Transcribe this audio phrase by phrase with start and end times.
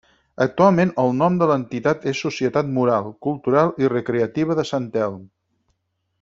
[0.43, 5.23] Actualment el nom de l'entitat és Societat Moral, Cultural i Recreativa de Sant Telm.